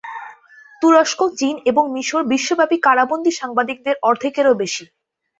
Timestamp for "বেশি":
4.61-4.83